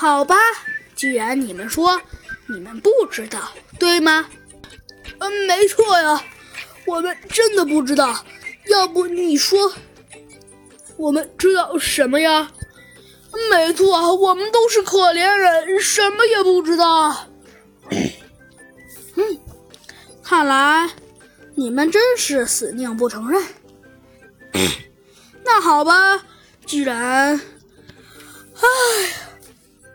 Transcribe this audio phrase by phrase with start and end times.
[0.00, 0.34] 好吧，
[0.96, 2.00] 既然你们说
[2.46, 4.30] 你们不知道，对吗？
[5.18, 6.24] 嗯，没错呀，
[6.86, 8.24] 我们真的不知道。
[8.70, 9.70] 要不你说，
[10.96, 12.50] 我们知道什么呀？
[13.50, 17.28] 没错，我们都是可怜人，什么也不知道。
[19.16, 19.38] 嗯，
[20.24, 20.88] 看来
[21.54, 23.44] 你们真是死命不承认。
[25.44, 26.24] 那好吧，
[26.64, 27.38] 既然，
[28.54, 28.62] 唉，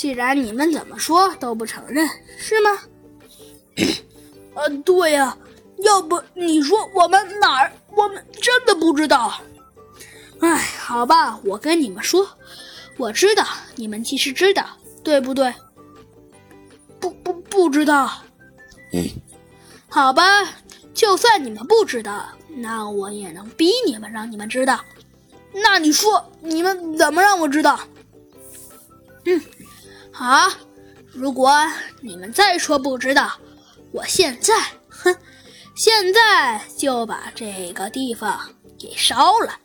[0.00, 2.08] 既然你们怎么说都不承认，
[2.38, 2.70] 是吗？
[4.56, 5.36] 呃，对呀。
[5.80, 7.72] 要不你说我们哪儿？
[7.94, 9.30] 我们真的不知道。
[10.40, 12.26] 哎，好吧，我跟你们说，
[12.96, 13.44] 我知道，
[13.76, 14.64] 你们其实知道，
[15.04, 15.52] 对不对？
[16.98, 18.10] 不不不知道。
[18.94, 19.04] 嗯，
[19.86, 20.48] 好吧，
[20.94, 24.82] 就算你们不知道，那我也能逼你们，让你们知道。
[25.52, 27.78] 那你说，你们怎么让我知道？
[29.26, 29.38] 嗯，
[30.12, 30.50] 好，
[31.12, 31.50] 如果
[32.00, 33.32] 你们再说不知道，
[33.92, 34.54] 我现在，
[34.88, 35.16] 哼。
[35.76, 38.38] 现在就把这个地方
[38.78, 39.58] 给烧了！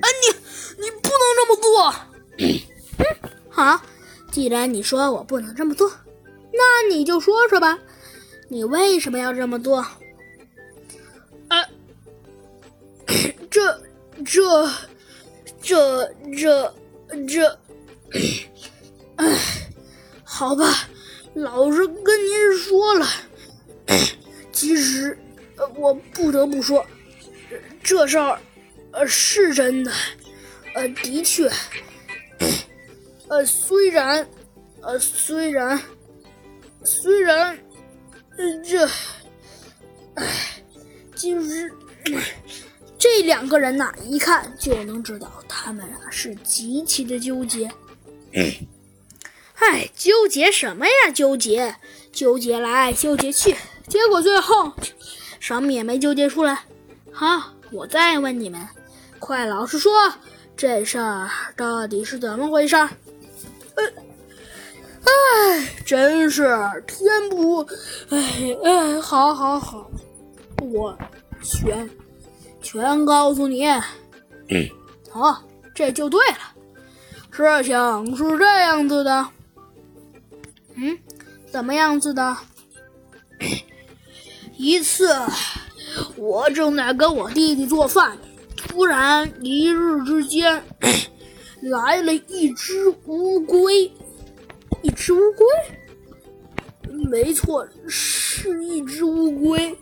[0.00, 0.28] 哎，你
[0.82, 1.94] 你不能这么做！
[2.38, 2.60] 嗯，
[3.48, 3.80] 好，
[4.30, 5.90] 既然你说我不能这么做，
[6.52, 7.78] 那你就说说吧，
[8.48, 9.78] 你为什么要这么做？
[11.48, 11.64] 啊，
[13.48, 13.80] 这
[14.26, 14.70] 这
[15.62, 16.74] 这这
[17.26, 17.48] 这……
[18.12, 18.20] 哎，
[20.42, 20.88] 好吧，
[21.34, 23.06] 老实跟您说了，
[24.50, 25.16] 其实。
[25.76, 26.84] 我不得不说，
[27.84, 28.36] 这事儿，
[28.90, 29.92] 呃，是真的，
[30.74, 31.48] 呃，的确，
[33.28, 34.26] 呃，虽然，
[34.80, 35.80] 呃，虽然，
[36.82, 37.56] 虽然，
[38.36, 38.84] 呃，这，
[40.16, 40.26] 唉，
[41.14, 41.72] 就是
[42.98, 47.70] 这两个人呐，一看就能知道，他们啊是极其的纠结。
[49.62, 51.12] 唉，纠结什么呀？
[51.14, 51.76] 纠结，
[52.10, 53.54] 纠结来，纠结去，
[53.86, 54.72] 结果最后。
[55.38, 56.64] 什么也没纠结出来。
[57.12, 58.60] 好，我再问你们，
[59.20, 59.92] 快老实说，
[60.56, 62.74] 这事儿到底是怎么回事？
[62.76, 62.88] 呃，
[65.04, 66.48] 哎，真是
[66.86, 67.60] 天不……
[68.10, 69.88] 哎哎，好好好，
[70.72, 70.96] 我
[71.40, 71.88] 全
[72.60, 73.64] 全告诉你。
[73.66, 74.68] 嗯，
[75.10, 75.40] 好，
[75.72, 76.38] 这就对了。
[77.30, 79.26] 事情是这样子的。
[80.76, 80.98] 嗯，
[81.50, 82.36] 怎么样子的？
[84.56, 85.08] 一次，
[86.16, 88.16] 我正在跟我弟弟做饭，
[88.56, 90.62] 突然一日之间
[91.62, 93.90] 来了一只乌龟。
[94.82, 95.46] 一只乌龟？
[97.08, 99.76] 没错，是一只乌龟。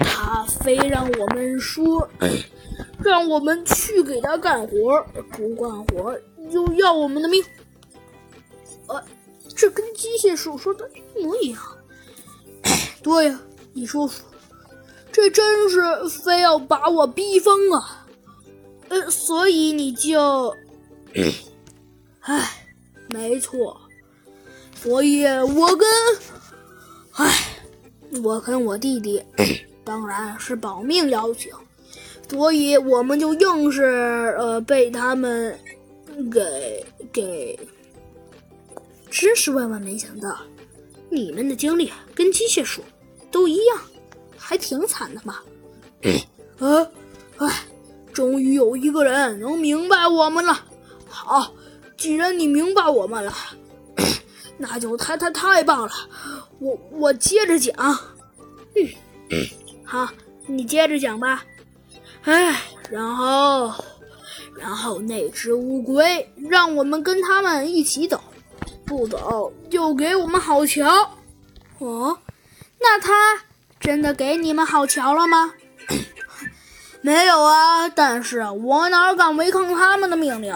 [0.00, 2.08] 他非让我们说，
[3.02, 6.18] 让我们去给他干活，不干活
[6.50, 7.42] 就要我们的命。
[8.88, 9.02] 呃，
[9.62, 11.62] 这跟机械手说的一模一样。
[13.00, 13.40] 对呀。
[13.74, 14.22] 你说说，
[15.10, 15.80] 这真是
[16.22, 18.06] 非要把我逼疯啊！
[18.90, 20.54] 呃，所以你就，
[22.20, 22.66] 唉，
[23.06, 23.80] 没错，
[24.74, 25.88] 所以我跟，
[27.12, 27.34] 唉，
[28.22, 29.22] 我跟我弟弟，
[29.84, 31.50] 当然是保命要紧，
[32.28, 33.84] 所以我们就硬是
[34.38, 35.58] 呃被他们
[36.30, 37.58] 给给，
[39.12, 40.38] 真是万万没想到，
[41.10, 42.82] 你们的经历跟机械鼠。
[43.30, 43.78] 都一样，
[44.36, 45.38] 还挺惨的嘛。
[46.58, 46.86] 啊，
[47.38, 47.64] 哎，
[48.12, 50.66] 终于有一个人能明白我们了。
[51.08, 51.54] 好，
[51.96, 53.32] 既然你明白我们了，
[54.58, 55.92] 那就太太太棒了。
[56.58, 57.74] 我我接着讲。
[58.74, 59.46] 嗯，
[59.82, 60.06] 好，
[60.46, 61.42] 你接着讲吧。
[62.24, 63.72] 哎，然后，
[64.58, 68.22] 然后那只乌龟让我们跟他们一起走，
[68.92, 71.16] 不走就给我们好瞧。
[71.78, 72.18] 哦。
[72.78, 73.42] 那他
[73.80, 75.54] 真的给你们好瞧了吗？
[77.00, 80.54] 没有啊，但是我哪敢违抗他们的命令？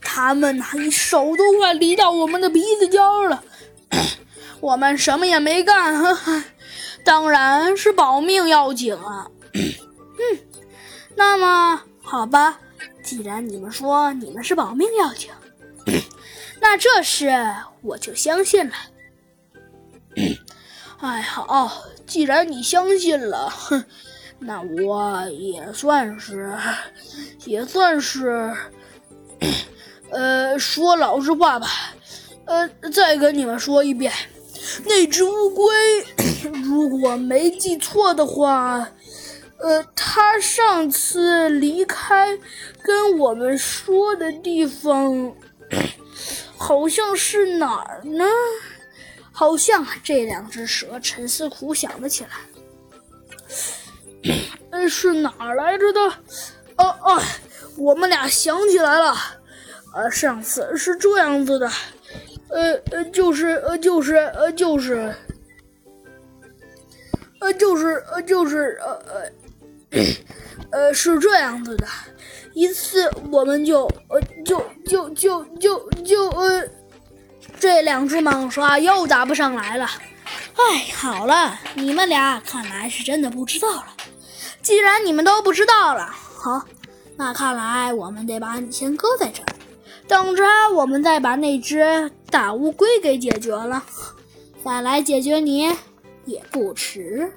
[0.00, 3.44] 他们那手都快离到我们的鼻子尖了，
[4.60, 6.16] 我们什么也没干，
[7.04, 9.28] 当然是保命要紧啊。
[9.52, 10.38] 嗯，
[11.14, 12.58] 那么好吧，
[13.04, 15.30] 既然你们说你们是保命要紧，
[16.60, 17.30] 那这事
[17.82, 18.74] 我就相信了。
[21.00, 23.84] 哎，好，既然你相信了，哼，
[24.38, 26.56] 那我也算是，
[27.44, 28.54] 也算是，
[30.10, 31.68] 呃，说老实话吧，
[32.46, 34.12] 呃，再跟你们说一遍，
[34.86, 35.74] 那只乌龟，
[36.64, 38.88] 如果没记错的话，
[39.58, 42.38] 呃，它上次离开
[42.82, 45.34] 跟我们说的地方，
[46.56, 48.24] 好像是哪儿呢？
[49.32, 52.30] 好像这两只蛇沉思苦想了起来。
[54.70, 56.00] 呃， 是哪儿来着的？
[56.76, 57.22] 哦哦，
[57.76, 59.14] 我们俩想起来了。
[59.92, 61.70] 呃，上次是这样子的，
[62.48, 65.14] 呃呃，就是呃就是呃就是，
[67.40, 68.92] 呃就是呃就是呃
[69.92, 70.04] 呃
[70.70, 71.86] 呃是这样子的。
[72.54, 76.66] 一次我们就呃就就就就就呃，
[77.58, 79.86] 这两只蟒蛇啊又答不上来了。
[80.54, 83.86] 哎，好了，你们俩看来是真的不知道了。
[84.62, 86.64] 既然你们都不知道了，好，
[87.16, 89.46] 那看来我们得把你先搁在这儿。
[90.06, 93.82] 等着我们再把那只大乌龟给解决了，
[94.64, 95.74] 再来解决你
[96.24, 97.32] 也不迟。